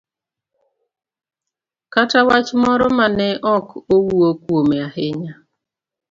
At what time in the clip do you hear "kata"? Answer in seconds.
1.93-2.19